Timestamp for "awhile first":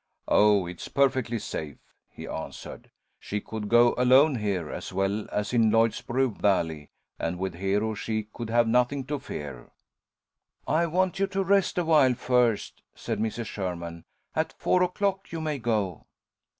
11.77-12.81